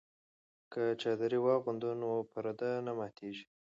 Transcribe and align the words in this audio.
که 0.71 0.83
چادري 1.01 1.39
واغوندو 1.45 1.89
نو 2.01 2.09
پرده 2.31 2.69
نه 2.85 2.91
ماتیږي. 2.97 3.45